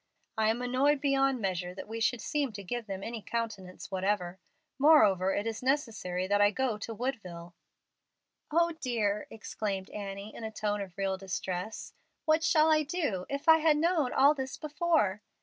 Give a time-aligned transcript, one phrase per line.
[0.35, 4.39] I am annoyed beyond measure that we should seem to give them any countenance whatever.
[4.79, 7.53] Moreover, it is necessary that I go to Woodville."
[8.49, 11.93] "O dear!" exclaimed Annie, in a tone of real distress,
[12.25, 13.27] "what shall I do?
[13.29, 15.21] If I had only known all this before!"